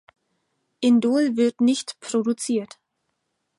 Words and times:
Indol 0.81 1.37
wird 1.37 1.61
nicht 1.61 1.99
produziert. 1.99 2.79